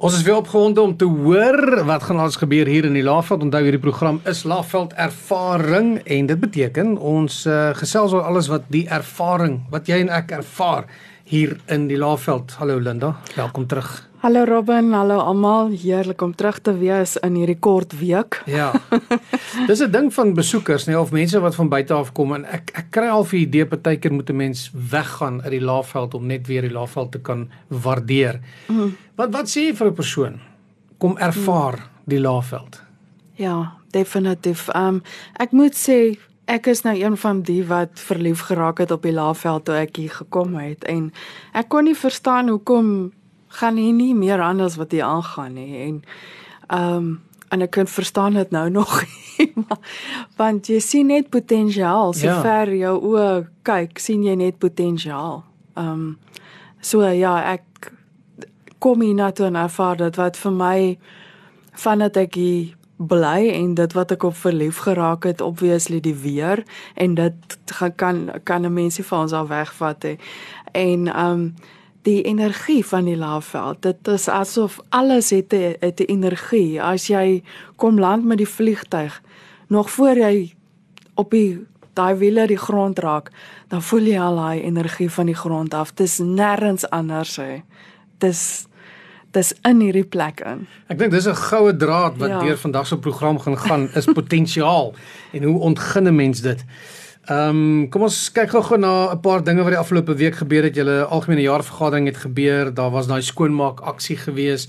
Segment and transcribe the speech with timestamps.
[0.00, 3.42] Ons is weer opgewonde om te hoor wat gaan ons gebeur hier in die Laagveld.
[3.44, 8.64] Onthou hierdie program is Laagveld ervaring en dit beteken ons uh, gesels oor alles wat
[8.72, 10.88] die ervaring wat jy en ek ervaar
[11.28, 12.56] hier in die Laagveld.
[12.62, 14.09] Hallo Linda, welkom terug.
[14.20, 15.70] Hallo Robin, hallo almal.
[15.72, 18.42] Heerlik om terug te wees in hierdie kort week.
[18.52, 18.72] Ja.
[19.66, 22.70] Dis 'n ding van besoekers, nee, of mense wat van buite af kom en ek
[22.74, 26.46] ek kry al vir idee partykeer moet 'n mens weggaan uit die Laagveld om net
[26.46, 28.40] weer die Laagveld te kan waardeer.
[28.68, 28.96] Mm.
[29.16, 30.40] Wat wat sê jy vir 'n persoon
[30.98, 31.88] kom ervaar mm.
[32.04, 32.82] die Laagveld?
[33.34, 34.68] Ja, definitief.
[34.74, 35.02] Um
[35.40, 39.16] ek moet sê ek is nou een van die wat verlief geraak het op die
[39.16, 41.12] Laagveld toe ek hier gekom het en
[41.52, 43.12] ek kon nie verstaan hoekom
[43.58, 46.02] gaan hier nie meer anders wat hier aangaan nie en
[46.68, 47.10] ehm um,
[47.50, 48.92] en ek kan verstaan dit nou nog
[50.40, 52.64] want jy sien net potensiaal so ja.
[52.64, 53.30] jou oë
[53.66, 55.42] kyk sien jy net potensiaal.
[55.74, 56.18] Ehm um,
[56.80, 57.92] so ja ek
[58.80, 60.98] kom hier na toe en ervaar dit wat vir my
[61.82, 66.14] van dat ek hier bly en dit wat ek op verlief geraak het obviously die
[66.14, 66.64] weer
[66.94, 67.58] en dit
[67.96, 70.16] kan kan 'n mensie van ons al wegvat hè.
[70.72, 71.54] En ehm um,
[72.02, 73.82] die energie van die laafveld.
[73.82, 76.82] Dit is asof alles het 'n 'n energie.
[76.82, 77.42] As jy
[77.76, 79.22] kom land met die vliegtyg
[79.68, 80.54] nog voor jy
[81.14, 83.30] op die daai wiele die grond raak,
[83.68, 85.94] dan voel jy al daai energie van die grond af.
[85.94, 87.62] Dis nêrens anders hè.
[88.18, 88.66] Dis
[89.30, 90.66] dis in hierdie plek in.
[90.90, 92.40] Ek dink dis 'n goue draad wat ja.
[92.42, 94.94] deur vandag se program gaan gaan is potensiaal
[95.32, 96.64] en hoe ontgin 'n mens dit?
[97.28, 100.62] Ehm um, kom ons kyk gou-gou na 'n paar dinge wat die afgelope week gebeur
[100.62, 100.74] het.
[100.74, 102.74] Julle algemene jaarvergadering het gebeur.
[102.74, 104.68] Daar was daai skoonmaak aksie gewees.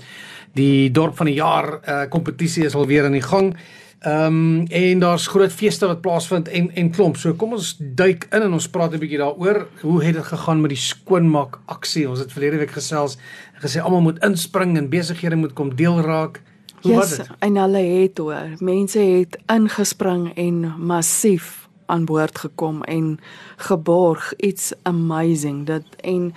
[0.54, 3.56] Die dorp van die jaar uh, kompetisie is alweer aan die gang.
[4.00, 7.16] Ehm um, en daar's groot feeste wat plaasvind en en klomp.
[7.16, 9.66] So kom ons duik in en ons praat 'n bietjie daaroor.
[9.80, 12.08] Hoe het dit gegaan met die skoonmaak aksie?
[12.08, 13.16] Ons het verlede week gesels
[13.54, 16.42] en gesê almal moet inspring en besighede moet kom deel raak.
[16.82, 17.28] Hoe yes, was dit?
[17.38, 23.20] En hulle het hoor, mense het ingespring en massief aan boord gekom en
[23.56, 24.36] geborg.
[24.36, 25.66] Iets amazing.
[25.66, 26.34] Dat en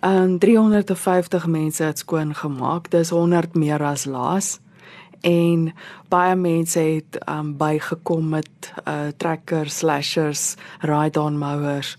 [0.00, 2.90] um 350 mense het skoon gemaak.
[2.90, 4.58] Dis 100 meer as laas.
[5.20, 5.72] En
[6.08, 11.96] baie mense het um bygekom met uh trekkers slashers ride-on mowers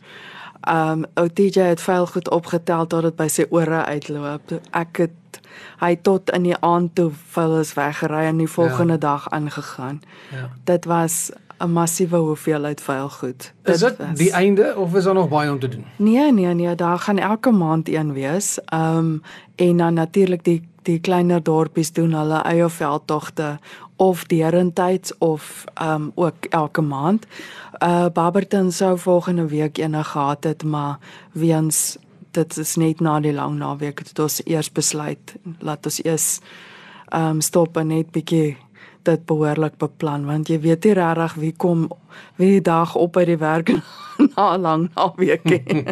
[0.69, 4.55] um OTJ het veel goed opgetel tot dit by sy ore uitloop.
[4.73, 5.39] Ek het
[5.79, 9.03] hy tot in die aand toe vuil is weggery en die volgende ja.
[9.05, 10.01] dag aangegaan.
[10.31, 10.49] Ja.
[10.63, 13.53] dit was 'n massiewe hoeveelheid vuil goed.
[13.63, 15.85] Is dit die einde of is daar nog baie om te doen?
[15.95, 18.59] Nee, nee, nee, daar gaan elke maand een wees.
[18.65, 19.21] Ehm um,
[19.55, 23.59] en dan natuurlik die die kleiner dorpies doen hulle eie veldtogte
[23.95, 27.25] of derentyds of ehm um, ook elke maand.
[27.83, 30.97] Uh Barberton sou volgende week eene gehad het, maar
[31.31, 31.97] weens
[32.31, 36.39] dit is net na die lang naweek het ons eers besluit laat ons eers
[37.09, 38.57] ehm um, stop en net bietjie
[39.05, 41.89] dit behoorlik beplan want jy weet nie regtig wie kom
[42.41, 43.71] wie dag op by die werk
[44.35, 45.85] na 'n lang naweek nie.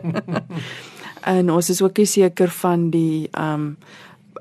[1.35, 3.77] en ons is ook seker van die ehm um,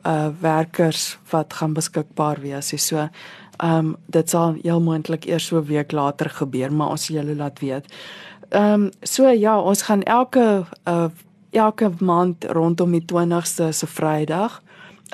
[0.07, 2.73] uh werkers wat gaan beskikbaar wees.
[2.77, 7.05] So ehm um, dit sal heel moontlik eers so 'n week later gebeur, maar ons
[7.05, 7.85] sal julle laat weet.
[8.49, 11.09] Ehm um, so ja, ons gaan elke uh
[11.51, 14.63] elke maand rondom die 20ste se Vrydag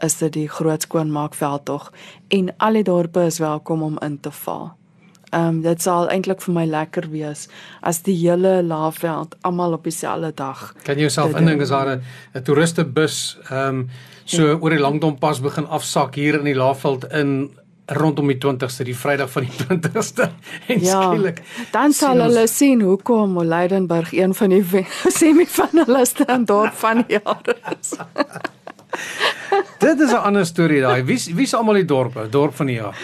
[0.03, 1.93] is dit die groot skoonmaakveld tog
[2.29, 4.71] en al die dorpe is welkom om in te val.
[5.31, 7.49] Ehm um, dit sal eintlik vir my lekker wees
[7.85, 10.73] as die hele Laagveld almal op dieselfde dag.
[10.87, 13.89] Kan jy jouself indink as daar 'n toeristebus ehm um,
[14.25, 14.57] so ja.
[14.61, 17.51] oor die Langdom pas begin afsak hier in die Laagveld in
[17.87, 20.31] rondom die 20ste, die Vrydag van die 20ste
[20.67, 21.43] en ja, skielik
[21.73, 22.57] dan sal hulle ons...
[22.57, 24.87] sien hoekom Leidenburg een van die
[25.21, 27.97] semifinaliste in dorp van die jaar is.
[29.79, 31.05] Dit is 'n ander storie daai.
[31.05, 32.97] Wie wie is almal die dorpe, dorp van die jaar?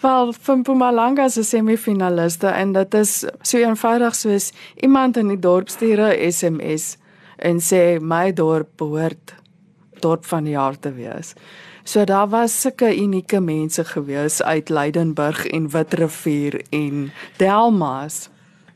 [0.00, 6.00] Wel, Mpumalanga se semifinaliste en dit is so eenvoudig soos iemand in die dorp stuur
[6.00, 6.96] 'n SMS
[7.36, 9.34] en sê my dorp behoort
[10.00, 11.34] dorp van die jaar te wees.
[11.84, 18.28] So daar was sulke unieke mense gewees uit Leidenburg en Witrifuur en Delmas.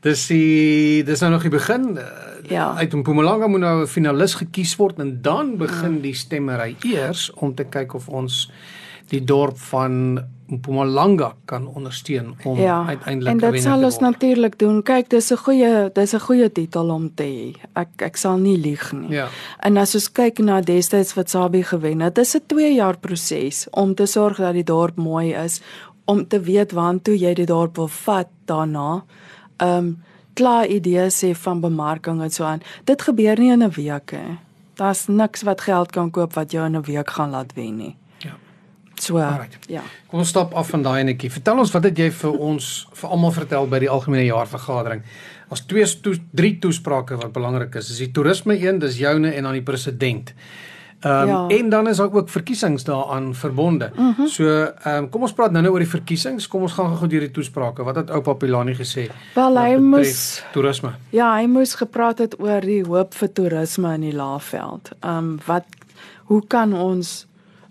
[0.05, 1.97] Dis die dis nou nog die begin.
[1.97, 2.05] Eh,
[2.49, 2.75] ja.
[2.77, 6.01] Uit Mpumalanga moet nou 'n finalis gekies word en dan begin ja.
[6.01, 8.51] die stemmery eers om te kyk of ons
[9.07, 12.85] die dorp van Mpumalanga kan ondersteun om ja.
[12.87, 13.47] uiteindelik te wen.
[13.47, 14.83] En dit sal ons natuurlik doen.
[14.83, 17.55] Kyk, dis 'n goeie dis 'n goeie titel om te hê.
[17.73, 19.09] Ek ek sal nie lieg nie.
[19.09, 19.27] Ja.
[19.59, 23.67] En as ons kyk na destyds wat Sabi gewen het, dis 'n 2 jaar proses
[23.71, 25.61] om te sorg dat die dorp mooi is,
[26.05, 29.03] om te weet waantoe jy die dorp wil vat daarna
[29.57, 29.97] ehm um,
[30.37, 32.61] klaar idees sê van bemarking en so aan.
[32.85, 34.37] Dit gebeur nie in 'n week nie.
[34.75, 37.95] Daar's niks wat geld kan koop wat jou in 'n week gaan laat wen nie.
[38.17, 38.35] Ja.
[38.95, 39.57] So Alright.
[39.67, 39.81] ja.
[40.07, 41.31] Kom ons stap af van daai netjie.
[41.31, 45.03] Vertel ons wat het jy vir ons vir almal vertel by die algemene jaarvergadering?
[45.49, 47.89] As twee to, drie toesprake wat belangrik is.
[47.89, 50.33] Is die toerisme een, dis joune en dan die president.
[50.99, 51.47] Ehm um, ja.
[51.47, 53.91] en dan is daar ook verkiesings daaraan verbonde.
[53.95, 54.27] Mm -hmm.
[54.27, 56.47] So ehm um, kom ons praat nou-nou oor die verkiesings.
[56.47, 57.83] Kom ons gaan gou deur die toesprake.
[57.83, 59.11] Wat het oupa Pilani gesê?
[59.33, 60.91] Wel hy moes toerisme.
[61.09, 64.91] Ja, hy moes gepraat het oor die hoop vir toerisme in die Laagveld.
[64.99, 65.63] Ehm um, wat
[66.23, 67.27] hoe kan ons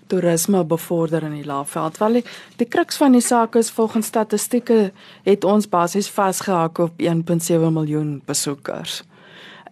[0.06, 1.99] toerisme bevorder in die Laagveld?
[1.99, 2.25] Wel die,
[2.56, 4.93] die kruks van die saak is volgens statistieke
[5.23, 9.02] het ons basies vasgehak op 1.7 miljoen besoekers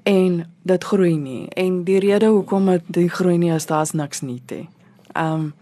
[0.04, 4.42] en dit groei nie en die rede hoekom dit groei nie is daar's niks nie
[4.46, 4.64] te.
[5.12, 5.52] Ehm um,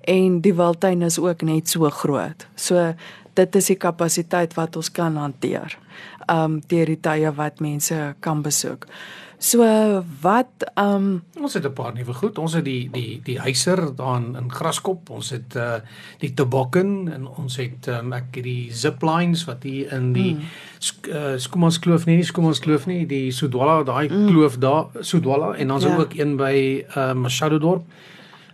[0.00, 2.46] en die wildtuin is ook net so groot.
[2.54, 2.94] So
[3.34, 5.76] dit is die kapasiteit wat ons kan hanteer.
[6.26, 8.86] Ehm um, deur die tye wat mense kan besoek.
[9.40, 9.64] So
[10.20, 12.38] wat um, ons het 'n paar nuwe goed.
[12.38, 15.10] Ons het die die die huiser daar in Graskop.
[15.10, 15.80] Ons het uh
[16.18, 20.34] die Tobokken en ons het um, ek het die zip lines wat hier in die
[20.34, 20.40] mm.
[20.78, 24.26] sk, uh, Skomans kloof nie, nie Skomans kloof nie, die Sodwala daai mm.
[24.28, 25.96] kloof daar Sodwala en dan is ja.
[25.96, 27.84] ook een by uh Machado dorp.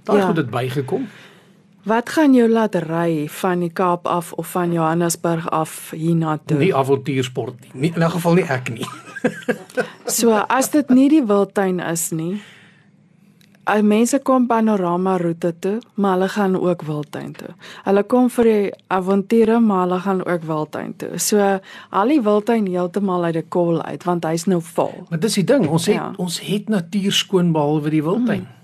[0.02, 0.26] Daar ja.
[0.26, 1.08] het dit bygekom.
[1.82, 6.58] Wat gaan jou laat ry van die Kaap af of van Johannesburg af hiernatoe?
[6.58, 7.70] Nie avontuursport nie.
[7.72, 8.86] nie in 'n geval nie ek nie.
[10.08, 12.36] so as dit nie die wildtuin is nie.
[13.66, 17.50] Al mense kom panorama roete toe, maar hulle gaan ook wildtuin toe.
[17.82, 21.18] Hulle kom vir die avonture, maar hulle gaan ook wildtuin toe.
[21.18, 21.42] So
[21.90, 24.94] al die wildtuin heeltemal uit die kol uit want hy's nou vol.
[25.10, 26.12] Maar dis die ding, ons het ja.
[26.22, 28.46] ons het natuur skoon behalwe die wildtuin.
[28.46, 28.55] Mm.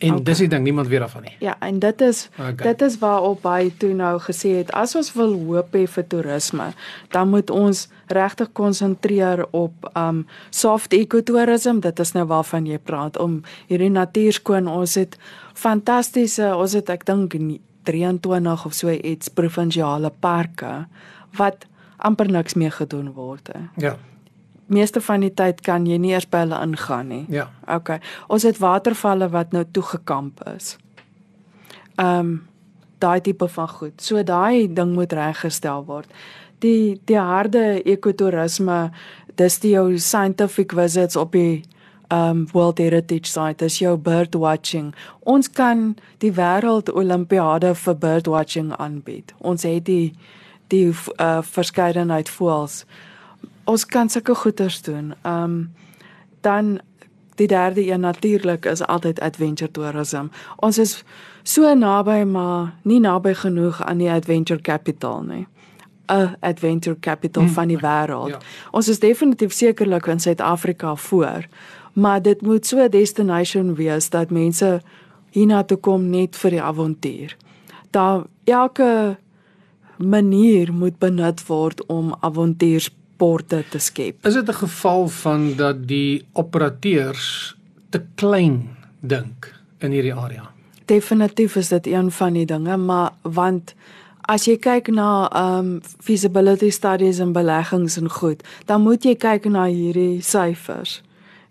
[0.00, 0.24] En okay.
[0.24, 1.34] dis die ding, niemand weet daarvan nie.
[1.44, 2.54] Ja, en dit is okay.
[2.54, 6.70] dit is waarop hy toe nou gesê het, as ons wil hoop hê vir toerisme,
[7.12, 11.84] dan moet ons regtig konsentreer op um soft ekotourisme.
[11.84, 14.70] Dit is nou waarvan jy praat om hierdie natuur skoon.
[14.72, 15.18] Ons het
[15.52, 17.36] fantastiese, ons het ek dink
[17.84, 20.86] 23 of so iets provinsiale parke
[21.36, 21.68] wat
[22.00, 23.52] amper niks meer gedoen word.
[23.52, 23.68] He.
[23.84, 23.98] Ja
[24.70, 27.24] meeste van die tyd kan jy nie eers by hulle ingaan nie.
[27.28, 27.48] Ja.
[27.68, 27.96] OK.
[28.28, 30.76] Ons het watervalle wat nou toegekamp is.
[31.96, 32.38] Ehm um,
[33.00, 34.02] daai tipe van goed.
[34.02, 36.08] So daai ding moet reggestel word.
[36.60, 38.90] Die die harde ekotourisme,
[39.40, 41.62] dis die jou scientific visits op die
[42.10, 44.94] um World Heritage Site as jou bird watching.
[45.20, 49.34] Ons kan die wêreld olimpiade vir bird watching aanbied.
[49.38, 50.12] Ons het die
[50.70, 52.84] die uh, verskeidenheid voels
[53.64, 55.14] ons kan sulke goeders doen.
[55.22, 55.72] Um
[56.40, 56.80] dan
[57.36, 60.26] die derde een natuurlik is altyd adventure tourism.
[60.56, 61.04] Ons is
[61.42, 65.46] so naby maar nie naby genoeg aan die adventure capital nie.
[66.10, 68.28] 'n adventure capital hmm, van die wêreld.
[68.28, 68.38] Ja.
[68.70, 71.46] Ons is definitief sekerlik in Suid-Afrika voor,
[71.92, 74.82] maar dit moet so 'n destination wees dat mense
[75.30, 77.36] hiernatoe kom net vir die avontuur.
[77.90, 79.16] Daar elke
[79.96, 82.90] manier moet benut word om avontuurs
[83.20, 84.24] porte te skep.
[84.26, 87.56] Is dit 'n geval van dat die operateurs
[87.90, 90.50] te klein dink in hierdie area?
[90.84, 93.74] Definitief is dit een van die dinge, maar want
[94.20, 99.44] as jy kyk na um feasibility studies en beleggings en goed, dan moet jy kyk
[99.44, 101.02] na hierdie syfers.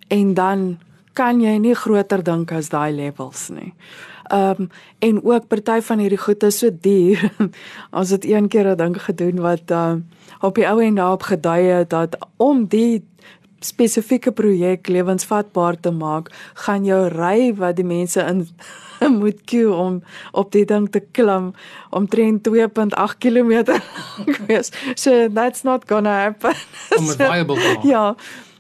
[0.08, 0.78] En dan
[1.14, 3.74] kan jy nie groter dink as daai levels nie.
[4.32, 4.70] Um
[5.00, 7.32] en ook party van hierdie goed is so duur.
[7.98, 9.96] Ons het een keer 'n ding gedoen wat uh,
[10.42, 13.04] op die ou en daarop gedui het dat om die
[13.60, 18.48] spesifieke projek lewensvatbaar te maak, gaan jou ry wat die mense in
[19.22, 21.54] moet queue om op die ding te klim
[21.90, 24.72] omtrent 2.8 km lank wees.
[24.96, 26.56] So that's not gonna happen.
[26.98, 27.84] Om 'n viable te maak.
[27.84, 28.16] Ja.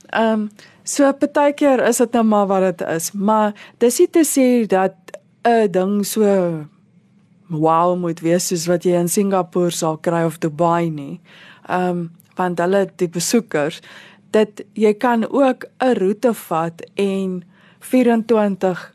[0.09, 0.49] Ehm um,
[0.89, 3.53] so partykeer is dit nou maar wat dit is, maar
[3.83, 4.95] dis nie te sê dat
[5.45, 6.25] 'n ding so
[7.49, 11.19] wow moet wees soos wat jy in Singapore sal kry of Dubai nie.
[11.69, 13.81] Ehm um, want hulle die besoekers
[14.31, 17.43] dat jy kan ook 'n roete vat en
[17.79, 18.93] 24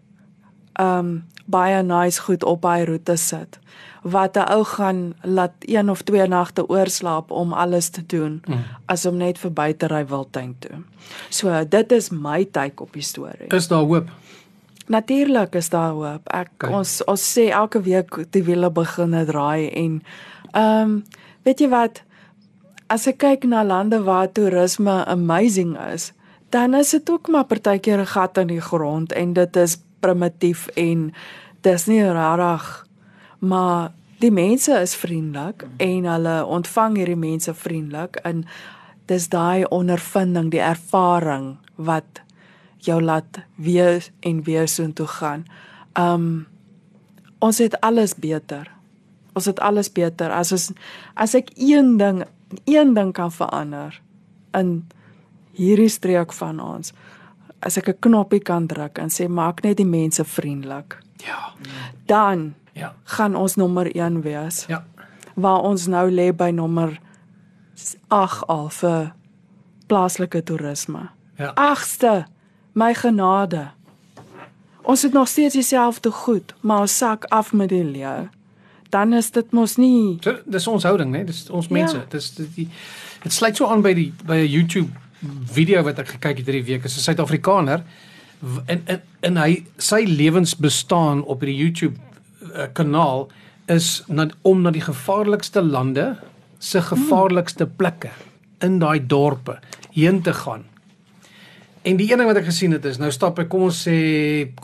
[0.73, 3.59] ehm um, baie nice goed op daai roete sit
[4.05, 8.65] wat 'n ou gaan laat een of twee nagte oorslaap om alles te doen mm.
[8.87, 10.83] as om net verby te ry Wildtuin toe.
[11.29, 13.49] So dit is my take op die storie.
[13.49, 14.09] Is daar hoop?
[14.87, 16.29] Natuurlik is daar hoop.
[16.29, 16.73] Ek okay.
[16.73, 20.03] ons ons sê elke week die wiele begin draai en
[20.53, 21.05] ehm um,
[21.43, 22.03] weet jy wat
[22.87, 26.13] as ek kyk na lande waar toerisme amazing is,
[26.51, 30.69] dan is dit ook maar partykeer 'n gat in die grond en dit is primitief
[30.77, 31.13] en
[31.61, 32.84] dis nie rarig
[33.39, 38.45] maar die mense is vriendelik en hulle ontvang hierdie mense vriendelik en
[39.11, 42.23] dis daai ondervinding, die ervaring wat
[42.85, 45.45] jou laat weer en weer so toe gaan.
[45.99, 46.47] Um
[47.45, 48.71] ons het alles beter.
[49.37, 50.71] Ons het alles beter as ons
[51.15, 52.23] as ek een ding
[52.65, 54.01] een ding kan verander
[54.55, 54.85] in
[55.59, 56.93] hierdie streek van ons.
[57.65, 60.99] As ek 'n knoppie kan druk en sê maak net die mense vriendelik.
[61.25, 61.53] Ja.
[62.07, 62.95] Dan Ja.
[63.05, 64.65] gaan ons nommer 1 wees.
[64.69, 64.85] Ja.
[65.35, 66.99] Waar ons nou lê by nommer
[68.09, 69.13] 8 al vir
[69.87, 71.09] plaaslike toerisme.
[71.39, 71.53] Ja.
[71.55, 72.25] Agste,
[72.73, 73.71] my genade.
[74.83, 78.29] Ons het nog steeds dieselfde goed, maar ons sak af met die leeu.
[78.91, 81.25] Dan is dit mos nie So dis ons houding, né?
[81.25, 81.73] Dis ons Ja.
[81.73, 82.05] mense.
[82.09, 82.69] Dis dit die
[83.23, 84.91] dit sluit so aan by die by 'n YouTube
[85.53, 86.85] video wat ek gekyk het hierdie week.
[86.85, 87.83] Is 'n Suid-Afrikaner
[88.67, 91.97] en en en hy sy lewensbestaan op hierdie YouTube
[92.55, 93.29] uh, kanaal
[93.67, 96.17] is na, om na die gevaarlikste lande
[96.59, 98.11] se gevaarlikste plekke
[98.65, 99.59] in daai dorpe
[99.93, 100.65] heen te gaan.
[101.85, 103.97] En die een ding wat ek gesien het is nou stap ek kom ons sê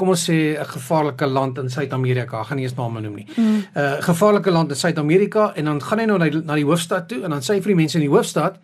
[0.00, 3.26] kom ons sê 'n gevaarlike land in Suid-Amerika, gaan nie eens name noem nie.
[3.36, 3.64] 'n mm.
[3.76, 7.08] uh, Gevaarlike land in Suid-Amerika en dan gaan hy nou na die, na die hoofstad
[7.08, 8.56] toe en dan sê hy vir die mense in die hoofstad,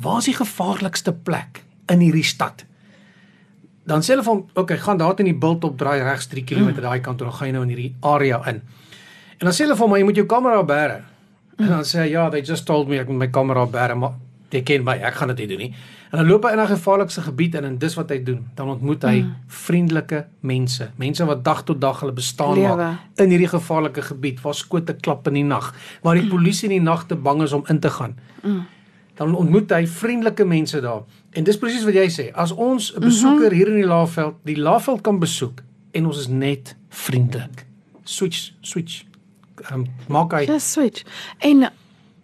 [0.00, 2.64] "Waar is die gevaarlikste plek in hierdie stad?"
[3.84, 6.44] Dan sê hulle van, "Oké, okay, gaan daar in die bult op draai regs 3
[6.44, 8.62] km daai kant toe, dan gaan jy nou in hierdie area in."
[9.38, 11.00] En dan sê hulle vir my, "Jy moet jou kamera bære."
[11.58, 14.12] En dan sê hy, "Ja, they just told me ek moet my kamera bære, maar
[14.50, 15.74] jy ken my, ek gaan dit nie doen nie."
[16.10, 18.48] En dan loop hy in 'n gevaarlikste gebied in en dis wat hy doen.
[18.54, 19.34] Dan ontmoet hy mm.
[19.46, 22.76] vriendelike mense, mense wat dag tot dag hulle bestaan Lewe.
[22.76, 26.74] maak in hierdie gevaarlike gebied waar skote klap in die nag, waar die polisie in
[26.74, 28.18] die nag te bang is om in te gaan.
[28.42, 28.66] Mm.
[29.14, 31.02] Dan ontmoet hy vriendelike mense daar.
[31.32, 34.56] En dis presies wat jy sê, as ons 'n besoeker hier in die Laagveld, die
[34.56, 35.62] Laagveld kan besoek
[35.92, 37.66] en ons is net vriendelik.
[38.04, 39.04] Switch, switch.
[39.72, 41.04] Um, maak hy just switch.
[41.38, 41.62] En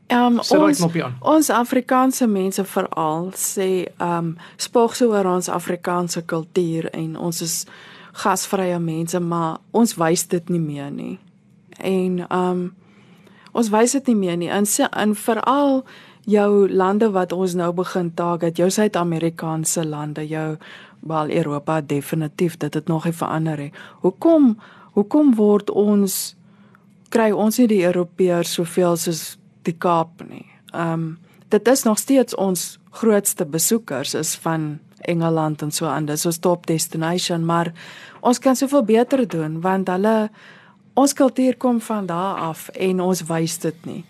[0.06, 0.80] ehm um, ons
[1.20, 7.40] ons Afrikaanse mense veral sê ehm um, spog so oor ons Afrikaanse kultuur en ons
[7.42, 7.66] is
[8.12, 11.18] gasvrye mense, maar ons wys dit nie meer nie.
[11.78, 12.74] En ehm um,
[13.52, 14.64] ons wys dit nie meer nie.
[14.64, 15.84] Se- en veral
[16.26, 20.56] jou lande wat ons nou begin target, jou Suid-Amerikaanse lande, jou
[21.06, 23.72] wel Europa definitief dit het nog nie verander nie.
[24.02, 24.56] Hoekom
[24.96, 26.34] hoekom word ons
[27.12, 29.36] kry ons nie die Europeërs soveel soos
[29.68, 30.46] die Kaap nie.
[30.72, 31.06] Ehm um,
[31.48, 36.06] dit is nog steeds ons grootste besoekers is van Engeland en so aan.
[36.06, 37.72] Dis ons top destination, maar
[38.20, 40.30] ons kan soveel beter doen want hulle
[40.94, 44.04] ons kultuur kom van daar af en ons wys dit nie.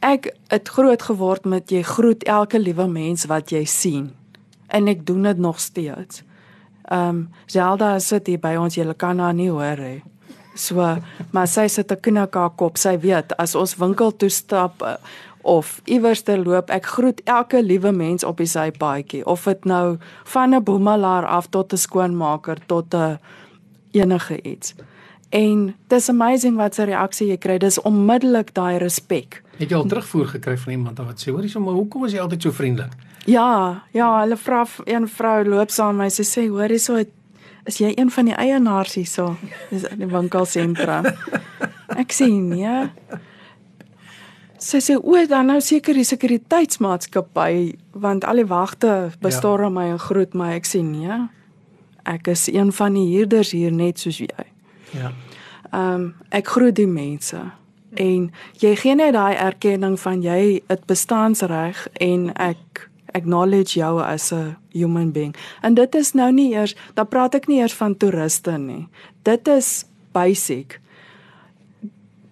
[0.00, 4.10] Ek het groot geword met jy groet elke liewe mens wat jy sien.
[4.72, 6.22] En ek doen dit nog steeds.
[6.88, 10.00] Ehm um, Zelda sit hier by ons, jy kan haar nie hoor hè.
[10.54, 10.96] So,
[11.30, 12.76] maar sy sit 'n knik haar kop.
[12.78, 14.96] Sy weet as ons winkel toe stap eh,
[15.42, 19.98] of iewers te loop, ek groet elke liewe mens op die sypaadjie of dit nou
[20.24, 23.18] van 'n boemelaar af tot 'n skoonmaker tot 'n
[23.92, 24.74] enige iets.
[25.30, 27.58] En dis amazing wat se reaksie jy kry.
[27.58, 29.42] Dis onmiddellik daai respek.
[29.60, 32.20] Het jy al terugvoer gekry van iemand wat sê, "Hoorie, so maar hoekom is jy
[32.20, 32.92] altyd so vriendelik?"
[33.24, 36.08] Ja, ja, hulle vra een vrou loop saam met my.
[36.08, 37.04] Sy sê, "Hoor, hierso
[37.64, 39.36] is jy een van die eienaars hierso?"
[39.70, 41.04] Dis in die winkelsentrum.
[42.02, 42.90] Ek sê, "Nee."
[44.58, 49.98] Sy sê, "O, dan nou seker die sekuriteitsmaatskappy want al die wagte bestorm my en
[49.98, 51.28] groet my." Ek sê, "Nee.
[52.04, 54.46] Ek is een van die huurders hier net soos jy."
[54.90, 55.12] Ja.
[55.72, 57.59] Ehm um, ek groet die mense
[57.94, 64.32] en jy gee net daai erkenning van jy het bestaansreg en ek acknowledge jou as
[64.32, 65.34] 'n human being.
[65.62, 68.88] En dit is nou nie eers, dan praat ek nie eers van toeriste nie.
[69.22, 70.80] Dit is basic.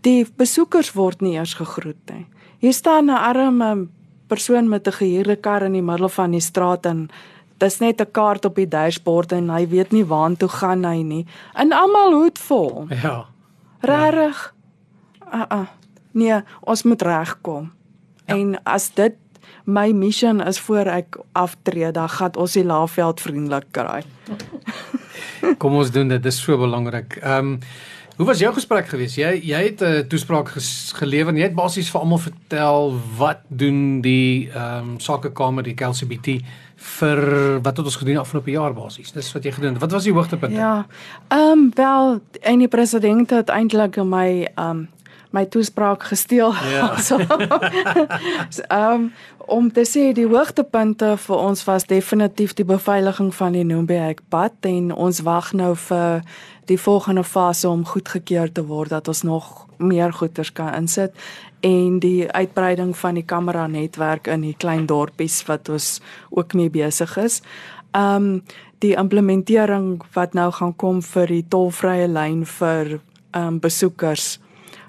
[0.01, 2.27] Die besoekers word nie eers gegroet nie.
[2.59, 3.89] Hier staan 'n arme
[4.29, 7.11] persoon met 'n gehuurde kar in die middel van die straat en
[7.59, 11.27] dis net 'n kaart op die dashboard en hy weet nie waartoe gaan hy nie.
[11.55, 12.87] En almal hoed vol.
[13.03, 13.27] Ja.
[13.81, 14.55] Regtig?
[15.33, 15.67] Uh uh.
[16.13, 17.73] Nee, ons moet regkom.
[18.27, 18.37] Ja.
[18.37, 19.15] En as dit
[19.65, 24.03] my mission is voor ek aftree, dan gaan ons die Laagveld vriendelik kry.
[25.63, 26.23] Kom ons doen dit.
[26.23, 27.21] Dis so belangrik.
[27.23, 27.61] Ehm um,
[28.19, 29.15] hoe was jou gesprek geweest?
[29.15, 32.99] Jy jy het 'n uh, toespraak ges, gelewer en jy het basies vir almal vertel
[33.19, 36.43] wat doen die ehm um, sakekamer die KLCBT
[36.79, 37.21] vir
[37.63, 39.13] wat het ons gedoen afgelope jaar basies.
[39.13, 39.81] Dis wat jy gedoen het.
[39.81, 40.57] Wat was die hoogtepunte?
[40.57, 40.87] Ja.
[41.29, 44.89] Ehm um, wel, en die president het eintlik my ehm um,
[45.31, 46.55] my toespraak gesteel.
[46.71, 46.97] Ja.
[47.09, 47.19] So,
[48.73, 49.13] um,
[49.47, 54.69] om te sê die hoogtepunte vir ons was definitief die beveiliging van die Noombeek pad
[54.69, 56.25] en ons wag nou vir
[56.69, 61.15] die volgende fase om goedgekeur te word dat ons nog meer goeders kan insit
[61.65, 66.71] en die uitbreiding van die kamera netwerk in die klein dorpies wat ons ook mee
[66.71, 67.41] besig is.
[67.97, 68.43] Um,
[68.79, 72.99] die implementering wat nou gaan kom vir die tolvrye lyn vir
[73.35, 74.37] um, besoekers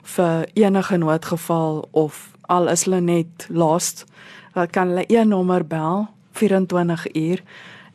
[0.04, 4.06] vir enige noodgeval of al is hulle net lost,
[4.54, 7.44] dan kan hulle een nommer bel 24 uur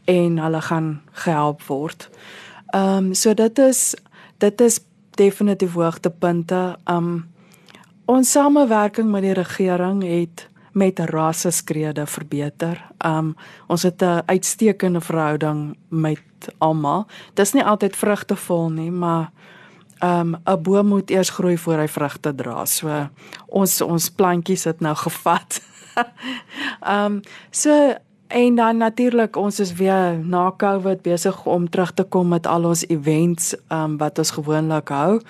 [0.05, 2.09] en hulle gaan gehelp word.
[2.75, 3.95] Ehm um, so dit is
[4.39, 4.81] dit is
[5.15, 6.77] definitief hoogtepunte.
[6.91, 7.31] Um
[8.05, 12.83] ons samewerking met die regering het met rasse skrede verbeter.
[13.07, 16.21] Um ons het 'n uitstekende verhouding met
[16.59, 17.07] almal.
[17.35, 19.31] Dis nie altyd vrugtevol nie, maar
[20.03, 22.65] um 'n boom moet eers groei voor hy vrugte dra.
[22.65, 23.09] So
[23.47, 25.61] ons ons plantjies het nou gevat.
[26.83, 27.21] um
[27.51, 27.95] so
[28.35, 32.65] En dan natuurlik ons is weer na Covid besig om terug te kom met al
[32.65, 35.21] ons events um, wat ons gewoonlik hou.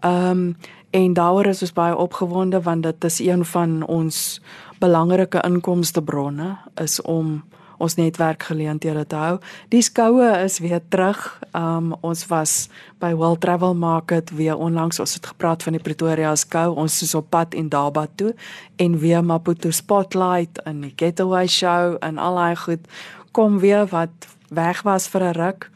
[0.00, 0.56] Ehm um,
[0.90, 4.40] en daaroor is ons baie opgewonde want dit is een van ons
[4.78, 7.44] belangrike inkomste bronne is om
[7.78, 9.38] ons netwerkgeleenthede te hou.
[9.72, 11.20] Die skoue is weer terug.
[11.56, 12.68] Um ons was
[13.02, 16.74] by World Travel Market weer onlangs ons het gepraat van die Pretoria skou.
[16.74, 18.34] Ons is op pad in Daba toe
[18.76, 22.90] en weer Maputo Spotlight en die Getaway Show en al daai goed
[23.32, 25.70] kom weer wat weg was vir 'n ruk.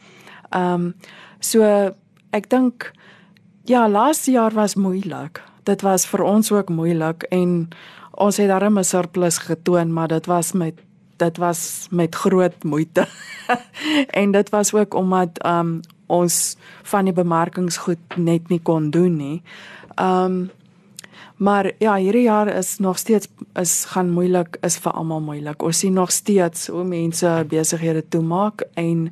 [0.51, 0.93] Um
[1.39, 1.63] so
[2.31, 2.91] ek dink
[3.65, 5.41] ja, laaste jaar was moeilik.
[5.63, 7.69] Dit was vir ons ook moeilik en
[8.11, 10.73] ons het darem 'n surplus getoon, maar dit was met
[11.15, 13.07] dit was met groot moeite.
[14.21, 19.41] en dit was ook omdat um ons van die bemarkingsgoed net nie kon doen nie.
[20.01, 20.51] Um
[21.43, 23.27] maar ja, hierdie jaar is nog steeds
[23.59, 25.63] is gaan moeilik, is vir almal moeilik.
[25.63, 29.09] Ons sien nog steeds hoe mense besighede toemaak en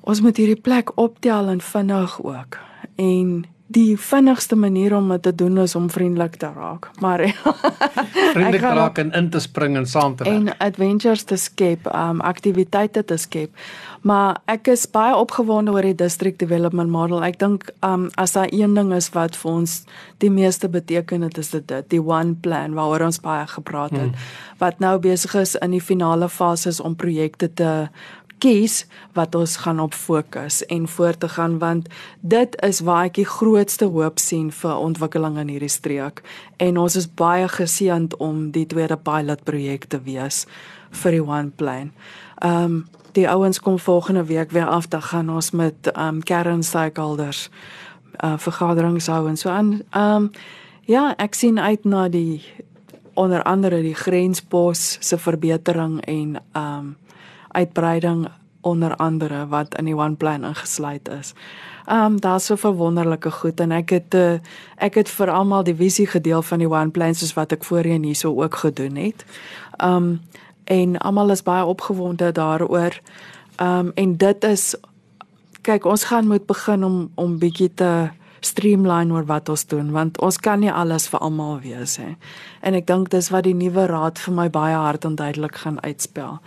[0.00, 2.58] ons moet hierdie plek optel en vinnig ook.
[2.96, 6.90] En die vinnigste manier om dit te doen is om vriendelik te raak.
[7.00, 7.24] Maar
[8.34, 10.36] vriendelik te raak en in te spring en saam te werk.
[10.36, 13.56] En adventures te skep, um aktiwiteite te skep.
[14.04, 17.24] Maar ek is baie opgewonde oor die district development model.
[17.24, 19.80] Ek dink um as daar een ding is wat vir ons
[20.20, 24.12] die meeste beteken het is dit dit, die one plan waaroor ons baie gepraat het.
[24.12, 24.60] Hmm.
[24.60, 27.72] Wat nou besig is in die finale fases om projekte te
[28.44, 28.82] kies
[29.16, 31.88] wat ons gaan op fokus en voort te gaan want
[32.20, 36.20] dit is waar ek die grootste hoop sien vir ontwikkeling in hierdie streek
[36.60, 40.44] en ons is baie geseënd om die tweede pilot projek te wees
[41.02, 41.90] vir die one plan.
[42.42, 46.22] Ehm um, die ouens kom volgende week weer af dan gaan ons met ehm um,
[46.22, 47.48] kern stakeholders
[48.24, 49.80] uh, vergaderings hou en so aan.
[49.90, 50.30] Ehm um,
[50.84, 52.42] ja, ek sien uit na die
[53.14, 56.96] onder andere die grenspos se verbetering en ehm um,
[57.54, 58.26] uitbreiding
[58.64, 61.34] onder andere wat in die one plan ingesluit is.
[61.90, 64.38] Um daar's so verwonderlike goed en ek het uh,
[64.76, 68.06] ek het vir almal die visie gedeel van die one plan soos wat ek voorheen
[68.08, 69.24] hierso ook gedoen het.
[69.84, 70.20] Um
[70.64, 73.00] en almal is baie opgewonde daaroor.
[73.60, 74.74] Um en dit is
[75.62, 78.08] kyk ons gaan moet begin om om bietjie te
[78.44, 82.14] streamline oor wat ons doen want ons kan nie alles vir almal wees hè.
[82.60, 85.80] En ek dink dis wat die nuwe raad vir my baie hard en duidelik gaan
[85.84, 86.40] uitspel.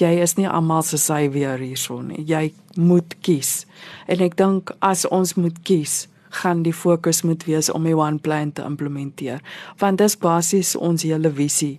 [0.00, 2.24] Jy is nie almal se sy weer hierson nie.
[2.26, 3.66] Jy moet kies.
[4.08, 6.06] En ek dink as ons moet kies,
[6.42, 9.42] gaan die fokus moet wees om die one plan te implementeer.
[9.80, 11.78] Want dis basies ons hele visie.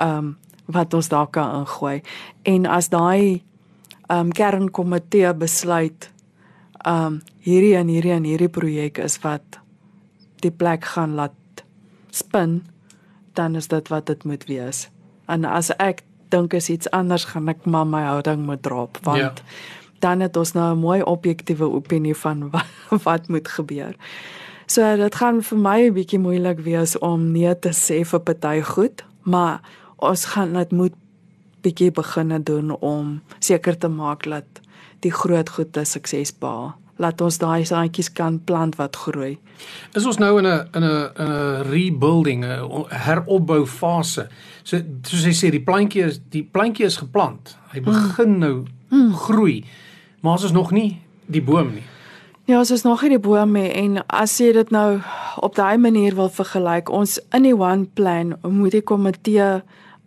[0.00, 2.00] Um wat ons daar kan ingooi.
[2.42, 3.42] En as daai
[4.10, 6.08] um kernkomitee besluit
[6.86, 9.60] um hierdie en hierdie en hierdie projek is wat
[10.42, 11.62] die plek gaan laat
[12.10, 12.64] spin
[13.36, 14.88] dan is dit wat dit moet wees.
[15.28, 19.18] En as ek dink is iets anders gaan ek maar my houding moet drop want
[19.18, 19.32] ja.
[19.98, 23.94] dan het ons nou 'n mooi objektiewe opinie van wat, wat moet gebeur.
[24.66, 28.60] So dit gaan vir my 'n bietjie moeilik wees om nee te sê vir party
[28.62, 29.60] goed, maar
[29.96, 30.94] ons gaan dit moet
[31.62, 34.60] bietjie begin doen om seker te maak dat
[35.00, 36.74] die groot goed 'n sukses behaal.
[36.96, 39.36] Laat ons daai saadjies kan plant wat groei.
[39.94, 44.28] Is ons nou in 'n in 'n 'n rebuilding, 'n heropbou fase.
[44.62, 47.56] So soos hy sê, die plantjie is die plantjie is geplant.
[47.72, 47.84] Hy hmm.
[47.84, 48.38] begin mm.
[48.38, 49.12] nou mm.
[49.14, 49.64] groei.
[50.20, 51.84] Maar ons is nog nie die boom nie.
[52.46, 55.00] Ja, ons is nog nie die boom nie en as jy dit nou
[55.42, 59.62] op daai manier wil vergelyk, ons in die one plan moet die komitee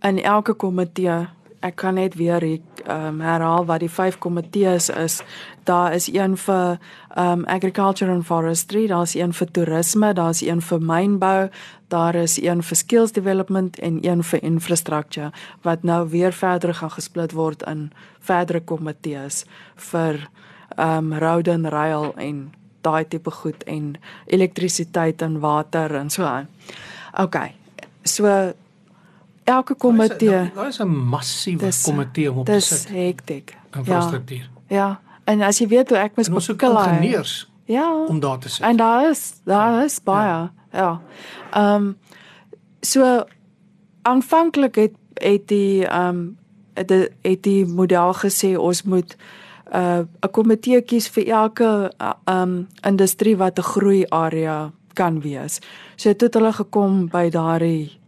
[0.08, 1.28] in elke komitee
[1.60, 2.44] ek kan net weer
[2.88, 5.20] um, herhaal wat die vyf komitees is.
[5.68, 6.80] Daar is een vir
[7.18, 11.50] um agriculture and forestry, daar's een vir toerisme, daar's een vir mynbou,
[11.88, 16.92] daar is een vir skills development en een vir infrastructure wat nou weer verder gaan
[16.92, 19.46] gesplit word in verdere komitees
[19.76, 20.30] vir
[20.78, 22.50] um road and rail en
[22.82, 23.96] daai tipe goed en
[24.26, 26.48] elektrisiteit en water en so aan.
[27.18, 27.36] OK.
[28.04, 28.54] So
[29.50, 30.52] elke komitee.
[30.56, 32.88] Daar is 'n massiewe komitee om op te sit.
[32.88, 33.58] Dis hektiek.
[33.78, 34.50] Infrastruktuur.
[34.68, 34.76] Ja.
[34.76, 35.00] ja.
[35.24, 36.90] En as jy weet hoe ek mos beklei.
[36.90, 38.06] Ingenieurs Ja.
[38.08, 38.66] om daar te sit.
[38.66, 40.50] En daar is daar is baie.
[40.72, 41.02] Ja.
[41.52, 41.98] Ehm um,
[42.82, 43.24] so
[44.02, 46.38] aanvanklik het het die ehm um,
[46.74, 49.16] het, het die model gesê ons moet
[49.74, 55.60] 'n uh, komitee kies vir elke ehm um, industrie wat 'n groei area kan wees.
[55.96, 58.00] So het hulle gekom by daardie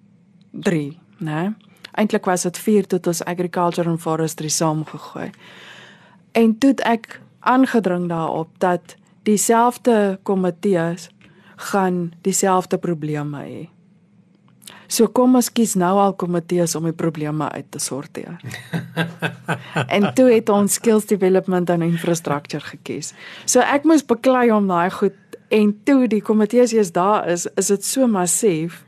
[0.52, 1.54] 3, né?
[1.92, 5.30] Eintlik was dit 4 tot ons agriculture and forestry saamgegooi.
[6.32, 11.10] En toe ek aangedring daarop dat dieselfde komitees
[11.56, 13.62] gaan dieselfde probleme hê.
[14.92, 18.42] So kom ons kies nou al komitees om die probleme uit te sorteer.
[19.96, 23.14] en toe het ons skills development en infrastructure gekies.
[23.46, 25.18] So ek moes beklei om daai goed
[25.52, 28.84] en toe die komitees is daar is, is dit so massief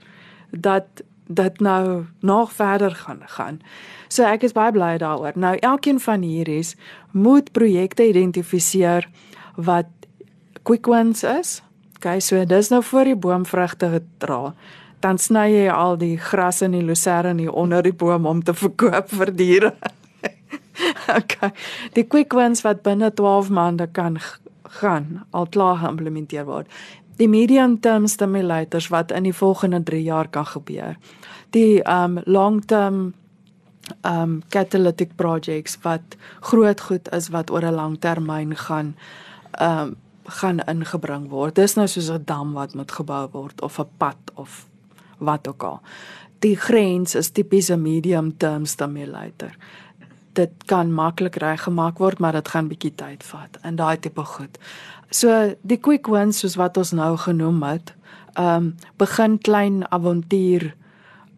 [0.51, 3.61] dat dat nou nog verder gaan gaan.
[4.07, 5.33] So ek is baie bly daaroor.
[5.35, 6.65] Nou elkeen van hierdie
[7.11, 9.09] moet projekte identifiseer
[9.55, 9.89] wat
[10.63, 11.61] quick wins is.
[11.95, 14.53] Okay, so dis nou voor die boomvrugte dra
[15.03, 19.11] dan sny jy al die gras en die lucerne onder die boom om te verkoop
[19.11, 19.73] vir diere.
[21.19, 21.51] okay.
[21.97, 24.19] Die quick wins wat binne 12 maande kan
[24.79, 26.71] gaan al klaar geïmplementeer word.
[27.17, 30.97] Die medium term stimulators wat in die volgende 3 jaar kan gebeur.
[31.49, 33.13] Die um long term
[34.01, 38.95] um catalytic projects wat groot goed is wat oor 'n lang termyn gaan
[39.61, 41.55] um gaan ingebring word.
[41.55, 44.67] Dis nou soos 'n dam wat moet gebou word of 'n pad of
[45.17, 45.81] wat ook al.
[46.39, 49.55] Die grens is tipies 'n medium term stimulator.
[50.33, 54.57] Dit kan maklik reggemaak word, maar dit gaan bietjie tyd vat en daai tipe goed.
[55.13, 55.29] So
[55.61, 57.93] die quick wins soos wat ons nou genoem het,
[58.33, 60.71] ehm um, begin klein avontuur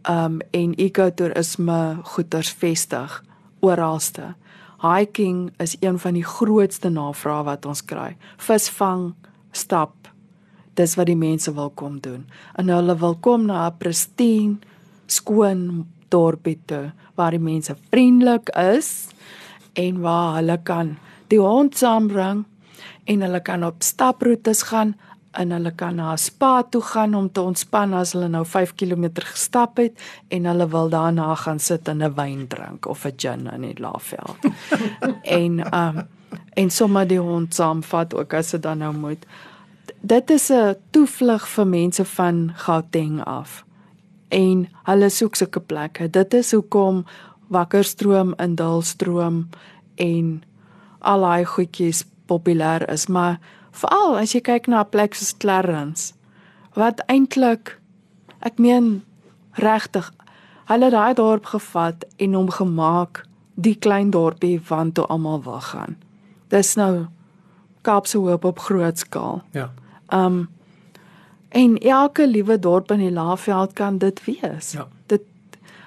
[0.07, 3.23] ehm um, en ekotourisme goeders vestig
[3.59, 4.33] oralste.
[4.79, 8.15] Hiking is een van die grootste navrae wat ons kry.
[8.37, 9.13] Visvang,
[9.51, 10.07] stap,
[10.73, 12.25] dis wat die mense wil kom doen.
[12.55, 14.61] En hulle wil kom na 'n pristien,
[15.07, 19.07] skoon dorpie toe waar die mense vriendelik is
[19.73, 22.45] en waar hulle kan die hond saambring
[23.05, 24.95] en hulle kan op staproetes gaan
[25.35, 28.75] en hulle kan na 'n spa toe gaan om te ontspan as hulle nou 5
[28.75, 33.13] km gestap het en hulle wil daarna gaan sit en 'n wyn drink of 'n
[33.17, 34.37] gin in die Laveld.
[35.39, 36.07] en um
[36.53, 39.25] en sommer die hond saamvat ook as dit dan nou moet
[40.01, 43.65] dit is 'n toevlug vir mense van Gauteng af.
[44.29, 46.09] En hulle soek sulke plekke.
[46.09, 47.05] Dit is hoekom
[47.47, 49.49] Wakkerstroom in Dulstroom
[49.95, 50.43] en
[50.99, 53.39] al daai goedjies populêr is, maar
[53.71, 56.13] veral as jy kyk na 'n plek soos Clarence
[56.75, 57.79] wat eintlik
[58.39, 59.03] ek meen
[59.53, 60.11] regtig
[60.69, 63.23] hulle daai dorp gevat en hom gemaak
[63.55, 65.95] die klein dorpie want toe almal wil gaan.
[66.49, 67.07] Dis nou
[67.85, 69.43] Kaapse hoop op groot skaal.
[69.53, 69.69] Ja.
[70.09, 70.49] Um
[71.49, 74.71] en elke liewe dorp in die Laagveld kan dit wees.
[74.71, 74.87] Ja.
[75.07, 75.21] Dit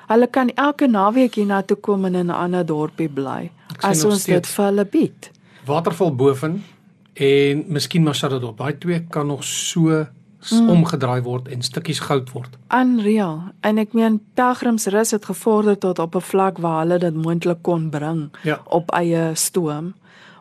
[0.06, 3.50] hulle kan elke naweek hiernatoe kom en in 'n ander dorpie bly
[3.82, 5.30] as ons dit vir hulle bied.
[5.68, 6.64] Waterval boven
[7.12, 8.56] en miskien Mashadodop.
[8.58, 10.68] Daai twee kan nog so mm.
[10.68, 12.56] omgedraai word en stukkies goud word.
[12.74, 13.42] Unreal.
[13.60, 17.90] En ek meen Pelgrimsrus het gevorder tot op 'n vlak waar hulle dit moontlik kon
[17.90, 18.60] bring ja.
[18.64, 19.94] op eie stoom.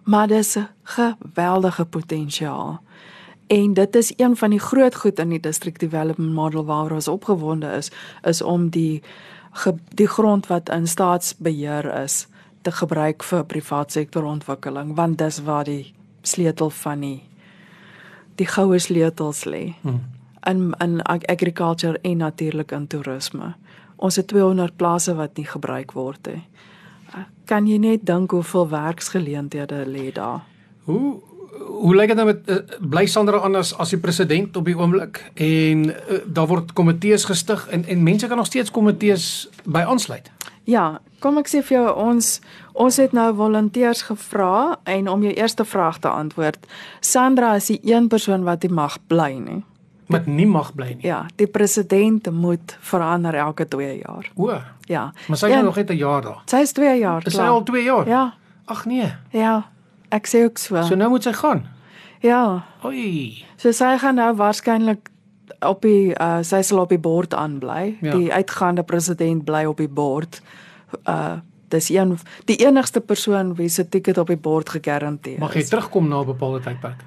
[0.04, 2.82] Maar dis 'n geweldige potensiaal.
[3.48, 7.08] En dit is een van die groot goed in die district development model waar ons
[7.08, 7.92] opgewonde is,
[8.24, 9.02] is om die
[9.94, 12.28] die grond wat in staatsbeheer is
[12.67, 15.93] te gebruik vir privaat sektor ontwikkeling want dis waar die
[16.27, 17.21] sleutel van die
[18.38, 19.63] die goue sleutels lê.
[19.82, 20.01] Hmm.
[20.45, 23.56] In in agriculture en natuurlik in toerisme.
[23.95, 26.43] Ons het 200 plase wat nie gebruik word nie.
[27.49, 30.43] Kan jy net dink hoeveel werksgeleenthede lê daar?
[30.86, 31.17] Hoe
[31.67, 35.19] hoe lyk dit nou met uh, bly Sandra anders as die president op die oomblik
[35.34, 40.32] en uh, daar word komitees gestig en en mense kan nog steeds komitees by aansluit.
[40.63, 42.39] Ja, kom ek sê vir jou ons
[42.77, 46.67] ons het nou volonteërs gevra en om jou eerste vraag te antwoord.
[47.01, 49.63] Sandra is die een persoon wat nie mag bly nie.
[50.08, 51.08] Wat nie mag bly nie.
[51.08, 54.30] Ja, die president moet verander elke 2 jaar.
[54.36, 54.53] O.
[54.88, 55.12] Ja.
[55.27, 56.41] Maar sy is nog net 'n jaar daar.
[56.45, 57.25] Sy is 2 jaar.
[57.25, 58.08] Is sy al 2 jaar?
[58.08, 58.34] Ja.
[58.65, 59.13] Ag nee.
[59.32, 59.69] Ja.
[60.10, 60.82] Ek sê ook so.
[60.82, 61.65] So nou moet sy gaan.
[62.21, 62.63] Ja.
[62.86, 63.45] Oei.
[63.58, 65.10] So sy gaan nou waarskynlik
[65.65, 67.97] op die uh sy sal op die bord aanbly.
[68.01, 68.15] Ja.
[68.15, 70.41] Die uitgaande president bly op die bord.
[71.06, 75.39] Uh dis een die enigste persoon wie se ticket op die bord gegarandeer is.
[75.39, 77.04] Mag jy terugkom na 'n bepaalde tydperk?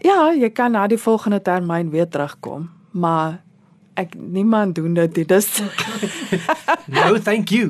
[0.00, 3.42] Ja, jy kan na die volgende termyn weer terugkom, maar
[3.94, 5.24] ek niemand doen dit nie.
[5.24, 5.62] Dis
[6.96, 7.68] No, thank you.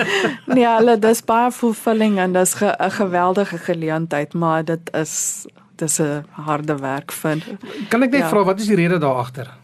[0.54, 5.98] nee, hulle dis baie fulfilling en dis 'n ge, geweldige geleentheid, maar dit is dis
[6.00, 7.44] 'n harde werk vind.
[7.88, 8.28] Kan ek net ja.
[8.28, 9.56] vra wat is die rede daar agter?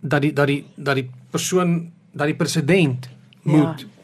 [0.00, 3.08] Dat die dat die dat die persoon dat die president
[3.42, 3.95] moet ja.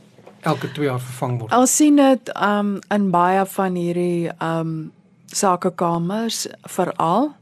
[0.43, 1.53] Elke 2 jaar vervang word.
[1.53, 4.93] Al sien dit um in baie van hierdie um
[5.33, 7.33] sakekamers veral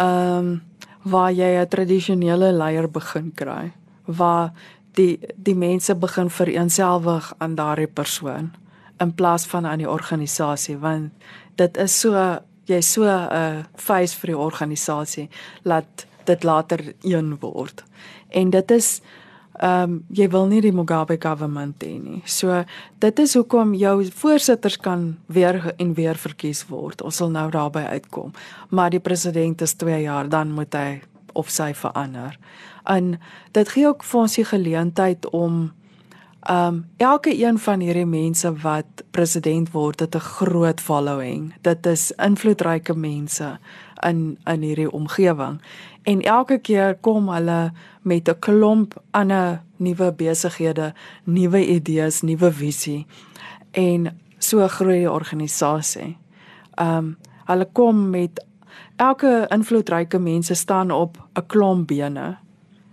[0.00, 0.62] um
[1.02, 3.72] waar jy 'n tradisionele leier begin kry
[4.04, 4.52] waar
[4.94, 8.52] die die mense begin vereenselwig aan daardie persoon
[9.00, 11.12] in plaas van aan die organisasie want
[11.56, 15.28] dit is so jy so 'n uh, face vir die organisasie
[15.62, 17.84] laat dit later een word
[18.28, 19.00] en dit is
[19.64, 22.20] ehm um, jy wil nie die Mugabe government hê nie.
[22.28, 22.64] So
[23.00, 27.00] dit is hoekom jou voorsitters kan weer en weer verkies word.
[27.02, 28.34] Ons sal nou daarby uitkom.
[28.68, 31.00] Maar die president is 2 jaar dan moet hy
[31.32, 32.36] of sy verander.
[32.84, 33.16] En
[33.52, 35.72] dit gee ook vir ons die geleentheid om
[36.50, 41.54] um elke een van hierdie mense wat president word, het 'n groot following.
[41.60, 43.58] Dit is invloedryke mense
[44.00, 45.60] in in hierdie omgewing.
[46.02, 53.06] En elke keer kom hulle met 'n klomp ander nuwe besighede, nuwe idees, nuwe visie
[53.70, 56.16] en so groei die organisasie.
[56.80, 58.44] Um hulle kom met
[58.96, 62.36] elke invloedryke mense staan op 'n klomp bene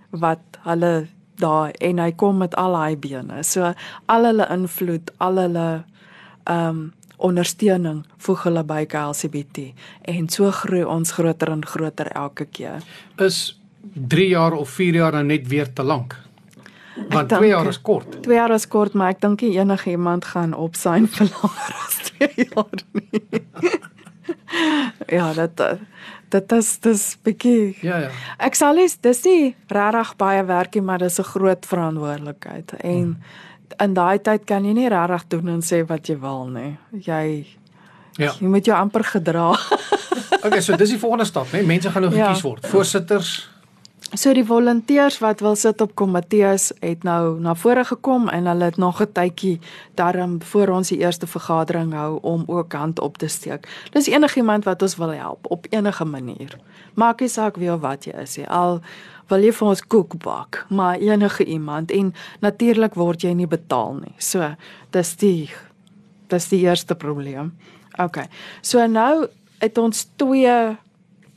[0.09, 1.07] wat hulle
[1.41, 3.43] daar en hy kom met al hy bene.
[3.43, 3.73] So
[4.05, 5.69] al hulle invloed, al hulle
[6.45, 6.89] ehm um,
[7.21, 9.67] ondersteuning voeg hulle by KLCBT
[10.09, 12.81] en so groei ons groter en groter elke keer.
[13.21, 13.59] Is
[13.93, 16.17] 3 jaar of 4 jaar nou net weer te lank?
[17.09, 18.21] Want 2 jaar is kort.
[18.25, 21.99] 2 jaar is kort, maar ek dink enige iemand gaan op sy vir langer as
[22.17, 23.43] 2 jaar nie.
[25.17, 25.63] ja, dit
[26.31, 27.77] dit is dis bietjie.
[27.85, 28.09] Ja ja.
[28.37, 32.73] Ek sal is dis nie regtig baie werkie, maar dis 'n groot verantwoordelikheid.
[32.79, 33.17] En hmm.
[33.79, 36.77] in daai tyd kan jy nie regtig doen en sê wat jy wil nie.
[36.91, 37.45] Jy
[38.19, 38.33] Ja.
[38.39, 39.51] Jy moet jou amper gedra.
[40.45, 41.61] okay, so dis die volgende stap, né?
[41.63, 42.47] Mense gaan nou gekies ja.
[42.49, 42.67] word.
[42.67, 43.49] Voorsitters,
[44.11, 48.67] So die volonteërs wat wil sit op komitees het nou na vore gekom en hulle
[48.67, 49.59] het nog 'n tydjie
[49.95, 53.67] daarom voor ons die eerste vergadering hou om ook hand op te steek.
[53.91, 56.59] Dis enigiemand wat ons wil help op enige manier.
[56.93, 58.47] Maak nie saak wie of wat jy is nie.
[58.47, 58.81] Al
[59.27, 63.93] wil jy vir ons koek bak, maar enige iemand en natuurlik word jy nie betaal
[63.93, 64.15] nie.
[64.17, 64.55] So
[64.89, 65.49] dis die
[66.27, 67.57] dis die eerste probleem.
[67.97, 68.17] OK.
[68.61, 69.27] So nou
[69.59, 70.77] het ons twee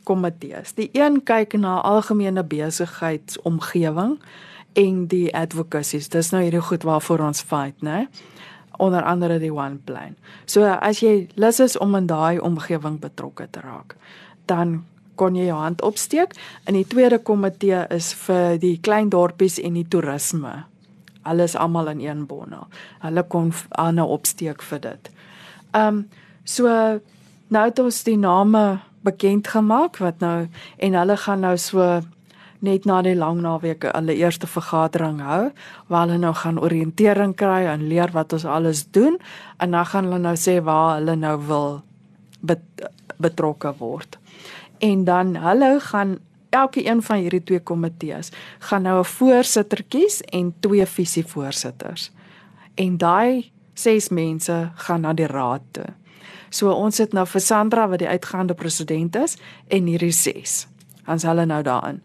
[0.05, 0.75] komitees.
[0.79, 4.19] Die een kyk na algemene besigheidsomgewing
[4.75, 6.09] en die advocacies.
[6.09, 8.07] Dis nou hierdie goed waarvoor ons fight, né?
[8.83, 10.17] Onder andere die one plan.
[10.47, 13.95] So as jy lus is om in daai omgewing betrokke te raak,
[14.51, 14.83] dan
[15.15, 16.35] kon jy jou hand opsteek.
[16.67, 20.65] In die tweede komitee is vir die klein dorpies en die toerisme.
[21.25, 22.67] Alles almal in een bondel.
[23.05, 25.11] Hulle kon aan opsteek vir dit.
[25.73, 26.05] Ehm um,
[26.45, 26.69] so
[27.49, 32.03] nou het ons die name bekend gemaak wat nou en hulle gaan nou so
[32.65, 35.51] net na die lang naweek hulle eerste vergadering hou
[35.93, 39.19] waar hulle nou gaan oriëntering kry en leer wat ons alles doen
[39.59, 41.83] en dan gaan hulle nou sê waar hulle nou wil
[42.41, 42.63] bet,
[43.17, 44.19] betrokke word.
[44.79, 46.19] En dan hulle gaan
[46.55, 48.31] elke een van hierdie twee komitees
[48.69, 52.11] gaan nou 'n voorsitter kies en twee visievoorsitters.
[52.75, 55.91] En daai ses mense gaan na die raad toe.
[56.51, 59.37] So ons sit nou vir Sandra wat die uitgaande president is
[59.69, 60.67] en hierdie ses.
[61.07, 62.01] Ons hulle nou daarin.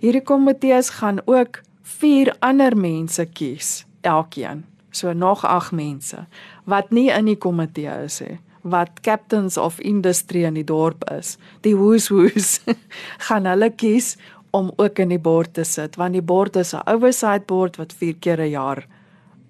[0.00, 4.64] Hierdie komitees gaan ook vier ander mense kies, elkeen.
[4.90, 6.26] So nog 8 mense
[6.64, 11.34] wat nie in die komitee is nie wat captains of industry in die dorp is.
[11.60, 12.62] Die hoes hoes
[13.28, 14.14] gaan hulle kies
[14.56, 17.92] om ook in die bord te sit want die bord is 'n oversight board wat
[17.92, 18.86] 4 keer 'n jaar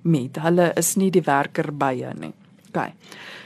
[0.02, 0.36] meet.
[0.36, 2.34] Hulle is nie die werker bye nie.
[2.74, 2.92] OK.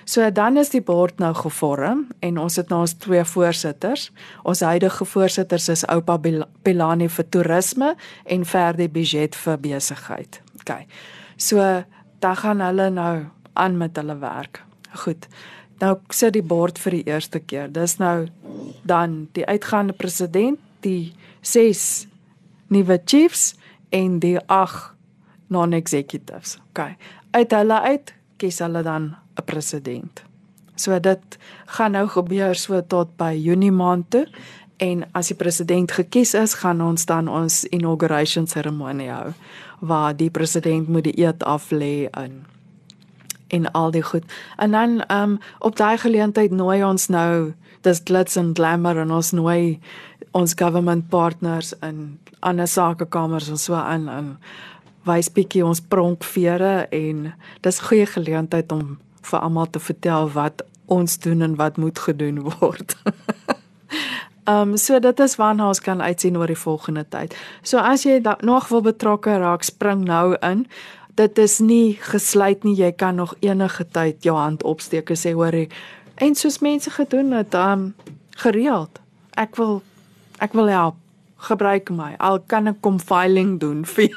[0.08, 4.08] So dan is die bord nou gevorm en ons het nou ons twee voorsitters.
[4.42, 6.16] Ons huidige voorsitters is Oupa
[6.64, 7.92] Pilani vir toerisme
[8.24, 10.40] en Ferdi Budget vir besigheid.
[10.62, 10.72] OK.
[11.36, 11.84] So
[12.24, 13.14] dan gaan hulle nou
[13.52, 14.62] aan met hulle werk.
[15.04, 15.28] Goed.
[15.78, 17.68] Nou sit die bord vir die eerste keer.
[17.68, 18.28] Dis nou
[18.88, 21.12] dan die uitgaande president, die
[21.42, 22.06] 6
[22.72, 23.54] nuwe chiefs
[23.92, 24.94] en die 8
[25.52, 26.58] non-executives.
[26.72, 26.96] OK.
[27.30, 30.22] Uit hulle uit kies hulle dan 'n president.
[30.76, 34.26] So dit gaan nou gebeur so tot by Junie maand toe
[34.76, 39.32] en as die president gekies is, gaan ons dan ons inauguration seremonie hou
[39.80, 42.44] waar die president moet die eed af lê in
[43.48, 44.24] en al die goed.
[44.56, 49.32] En dan um op daai geleentheid nooi ons nou dis glitz and glamour en ons
[49.32, 49.80] nooi
[50.36, 54.36] ons government partners in ander sakekamers en so aan en
[55.08, 57.32] wys bietjie ons pronkvere en
[57.64, 58.98] dis goeie geleentheid om
[59.30, 62.96] vir almal te vertel wat ons doen en wat moet gedoen word.
[64.48, 67.34] Ehm um, so dit is waarna ons kan uitsien oor die volgende tyd.
[67.62, 70.64] So as jy nog wil betrokke raak, spring nou in.
[71.20, 72.72] Dit is nie gesluit nie.
[72.74, 75.52] Jy kan nog enige tyd jou hand opsteek en sê hoor
[76.18, 77.94] en soos mense gedoen het, ehm um,
[78.40, 79.00] gereeld.
[79.36, 79.82] Ek wil
[80.38, 80.96] ek wil help.
[81.36, 82.14] Gebruik my.
[82.18, 84.08] Al kan ek kom filing doen vir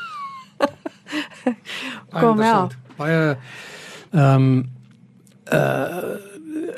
[2.10, 2.76] Kom help.
[2.95, 3.38] Baie
[4.12, 4.69] ehm um,
[5.52, 6.30] uh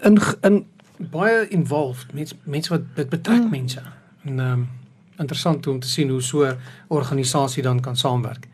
[0.02, 0.65] in in
[0.98, 3.50] baie involved mense mense wat dit betrek mm.
[3.50, 3.82] mense
[4.26, 4.69] en ehm um,
[5.17, 8.48] interessant om te sien hoe so 'n organisasie dan kan saamwerk.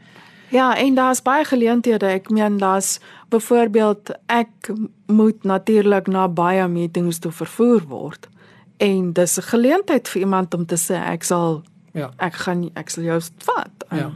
[0.49, 2.05] Ja, en daar's baie geleenthede.
[2.05, 4.71] Ek meen daar's byvoorbeeld ek
[5.05, 8.29] moet natuurlik na baie meetings toe vervoer word.
[8.77, 11.63] En dis 'n geleentheid vir iemand om te sê ek sal
[11.93, 13.85] ja, ek gaan ek sal jou vat.
[13.89, 14.11] Ja.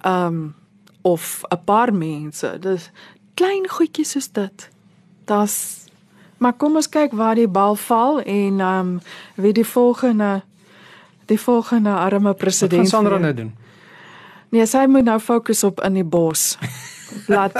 [0.00, 0.54] Ehm um,
[1.04, 2.56] of 'n paar mense.
[2.60, 2.90] Dis
[3.34, 4.68] klein goedjies soos dit.
[5.24, 5.84] Das
[6.44, 9.00] Maar kom ons kyk waar die bal val en ehm um,
[9.40, 10.42] wie die volgende
[11.30, 13.54] die volgende arme president gaan Sandra nou doen.
[14.52, 16.58] Nee, sy moet nou fokus op in die bos.
[17.32, 17.56] Laat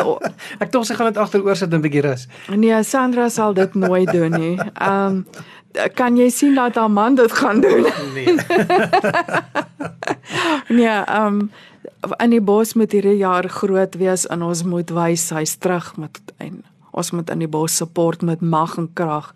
[0.58, 2.28] ek tog sy gaan dit agteroor sit 'n bietjie rus.
[2.52, 4.58] Nee, Sandra sal dit nooit doen nie.
[4.74, 5.26] Ehm um,
[5.94, 7.86] kan jy sien dat haar man dit gaan doen?
[8.14, 8.36] Nee.
[10.78, 11.50] nee, ehm um,
[12.20, 16.20] in die bos moet hierdie jaar groot wees en ons moet wys hy's terug met
[16.38, 16.62] en
[16.94, 19.32] ons moet in die bos support met mag en krag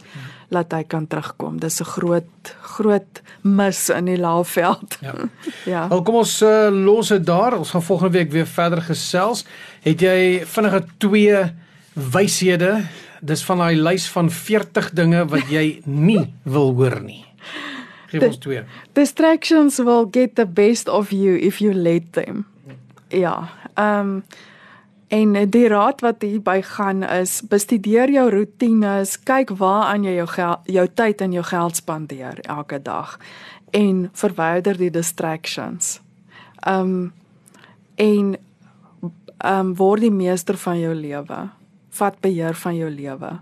[0.54, 1.58] laat hy kan terugkom.
[1.60, 4.98] Dis 'n groot groot mis in die Laagveld.
[5.00, 5.14] Ja.
[5.74, 5.88] ja.
[5.88, 7.58] Wel kom ons uh, los dit daar.
[7.58, 9.44] Ons gaan volgende week weer verder gesels.
[9.82, 11.52] Het jy vinnige twee
[11.92, 12.84] wyshede?
[13.20, 17.24] Dis van daai lys van 40 dinge wat jy nie wil hoor nie.
[18.08, 18.62] Geef ons twee.
[18.96, 22.46] Distractions will get the best of you if you let them.
[23.08, 23.48] Ja.
[23.74, 24.22] Ehm um,
[25.08, 30.26] En die raad wat hierby gaan is bestudeer jou roetines, kyk waaraan jy jou
[30.68, 33.16] jou tyd en jou geld spandeer elke dag
[33.72, 36.00] en verwyder die distractions.
[36.68, 37.14] Um
[37.96, 38.36] en
[39.44, 41.40] um word die meester van jou lewe.
[41.88, 43.38] Vat beheer van jou lewe.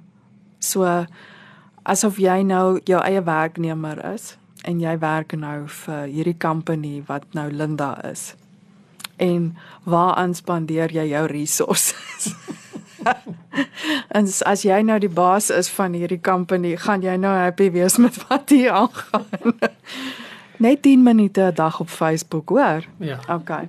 [0.62, 0.86] So
[1.82, 7.24] asof jy nou jou eie werknemer is en jy werk nou vir hierdie company wat
[7.38, 8.34] nou Linda is
[9.16, 9.56] en
[9.88, 12.34] waaraan spandeer jy jou resources?
[14.16, 17.96] en as jy nou die baas is van hierdie company, gaan jy nou happy wees
[18.02, 19.56] met wat hier aangaan.
[20.64, 22.84] Net 10 minute 'n dag op Facebook, hoor?
[22.96, 23.18] Ja.
[23.28, 23.68] Okay.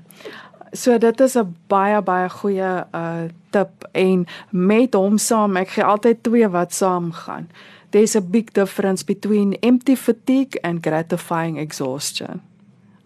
[0.71, 5.83] So dit is 'n baie baie goeie uh tip en met hom saam, ek gee
[5.83, 7.49] altyd twee wat saam gaan.
[7.91, 12.41] There's a big difference between empty fatigue and gratifying exhaustion.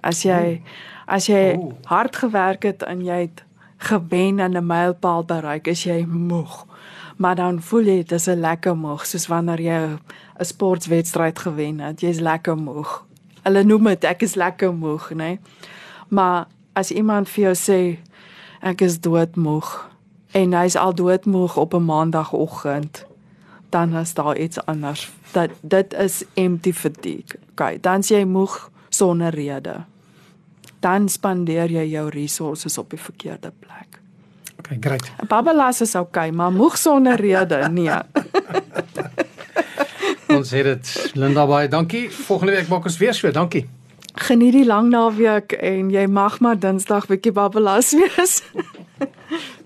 [0.03, 1.73] As jy oh As jy oh.
[1.91, 3.43] hard gewerk het en jy het
[3.83, 6.65] gewen en 'n mylpaal bereik, is jy moeg.
[7.17, 9.79] Maar dan voel jy dis 'n lekker moeg, soos wanneer jy
[10.39, 12.01] 'n sportwedstryd gewen het.
[12.01, 13.05] Jy's lekker moeg.
[13.43, 15.15] Hulle noem dit ek is lekker moeg, né?
[15.15, 15.39] Nee?
[16.07, 17.99] Maar as iemand vir jou sê
[18.61, 19.89] ek is doodmoeg
[20.31, 23.05] en hy's al doodmoeg op 'n maandagooggend,
[23.71, 25.09] dan is daar iets anders.
[25.31, 27.39] Dat dit is empty fatigue.
[27.51, 29.81] Okay, dan jy moeg sonder rede
[30.81, 33.99] dan spandeer jy jou resources op die verkeerde plek.
[34.61, 35.11] Okay, great.
[35.29, 37.99] Babbelas is okay, maar moeg sonder rede nee.
[40.37, 42.07] ons het dit Linda baie dankie.
[42.09, 43.67] Volgende week maak ons weer so, dankie.
[44.25, 48.41] Geniet die lang naweek en jy mag maar Dinsdag bietjie babbelas wees.